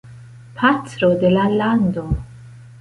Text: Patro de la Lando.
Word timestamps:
Patro 0.59 1.11
de 1.25 1.29
la 1.37 1.47
Lando. 1.61 2.05